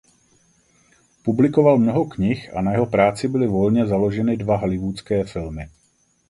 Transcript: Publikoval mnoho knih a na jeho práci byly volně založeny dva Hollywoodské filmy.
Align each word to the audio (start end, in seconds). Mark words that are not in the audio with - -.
Publikoval 1.25 1.75
mnoho 1.79 2.03
knih 2.13 2.39
a 2.55 2.61
na 2.61 2.71
jeho 2.71 2.85
práci 2.85 3.27
byly 3.27 3.47
volně 3.47 3.87
založeny 3.87 4.37
dva 4.37 4.55
Hollywoodské 4.57 5.23
filmy. 5.23 5.67